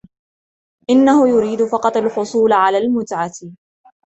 [0.89, 3.33] إنه يريد فقط الحصول على المتعة.